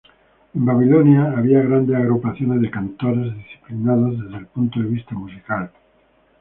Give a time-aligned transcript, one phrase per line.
[0.55, 5.69] En Babilonia, había grandes agrupaciones de cantores disciplinados desde el punto de vista musical.